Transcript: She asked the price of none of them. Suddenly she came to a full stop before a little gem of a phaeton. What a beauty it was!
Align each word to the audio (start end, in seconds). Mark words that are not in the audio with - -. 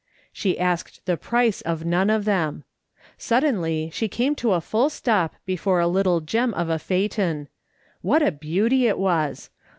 She 0.33 0.57
asked 0.59 1.05
the 1.05 1.15
price 1.15 1.61
of 1.61 1.85
none 1.85 2.09
of 2.09 2.25
them. 2.25 2.63
Suddenly 3.19 3.91
she 3.93 4.07
came 4.07 4.33
to 4.37 4.53
a 4.53 4.59
full 4.59 4.89
stop 4.89 5.35
before 5.45 5.79
a 5.79 5.87
little 5.87 6.21
gem 6.21 6.55
of 6.55 6.69
a 6.69 6.79
phaeton. 6.79 7.49
What 8.01 8.23
a 8.23 8.31
beauty 8.31 8.87
it 8.87 8.97
was! 8.97 9.51